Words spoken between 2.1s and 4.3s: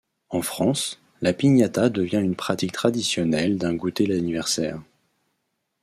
une pratique traditionnelle d'un goûter